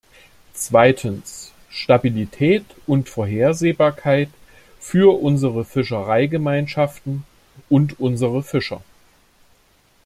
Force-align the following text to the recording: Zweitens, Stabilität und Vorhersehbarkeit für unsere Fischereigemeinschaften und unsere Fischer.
Zweitens, 0.55 1.51
Stabilität 1.69 2.65
und 2.87 3.07
Vorhersehbarkeit 3.07 4.29
für 4.79 5.21
unsere 5.21 5.63
Fischereigemeinschaften 5.63 7.23
und 7.69 7.99
unsere 7.99 8.41
Fischer. 8.41 8.81